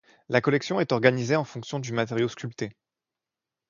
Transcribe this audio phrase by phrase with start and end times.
[0.29, 2.71] La collection est organisée en fonction du matériau sculpté.